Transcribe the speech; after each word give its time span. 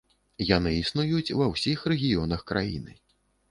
Яны 0.57 0.71
існуюць 0.75 1.35
ва 1.43 1.51
ўсіх 1.53 1.85
рэгіёнах 1.93 2.45
краіны. 2.55 2.99